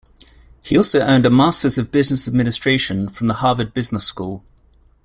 [0.63, 4.43] He also earned a Masters of Business Administration from the Harvard Business School.